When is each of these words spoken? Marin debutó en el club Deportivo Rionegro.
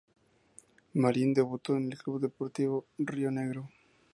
Marin 0.95 1.31
debutó 1.31 1.77
en 1.77 1.91
el 1.91 1.97
club 1.99 2.21
Deportivo 2.21 2.87
Rionegro. 2.97 3.69